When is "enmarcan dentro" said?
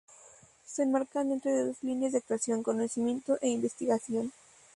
0.81-1.51